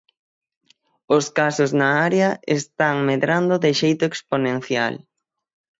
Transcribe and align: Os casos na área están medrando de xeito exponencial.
Os 1.15 1.25
casos 1.37 1.71
na 1.79 1.89
área 2.07 2.29
están 2.59 2.95
medrando 3.09 3.55
de 3.63 3.71
xeito 3.81 4.03
exponencial. 4.11 4.93